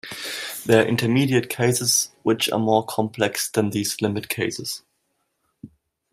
There 0.65 0.83
are 0.83 0.87
intermediate 0.89 1.47
cases 1.47 2.09
which 2.23 2.49
are 2.49 2.57
more 2.57 2.83
complex 2.83 3.47
than 3.51 3.69
these 3.69 4.01
limit 4.01 4.29
cases. 4.29 4.81